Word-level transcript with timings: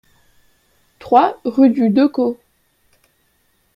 trois 0.97 1.39
rue 1.45 1.69
du 1.69 1.91
Decau 1.91 2.39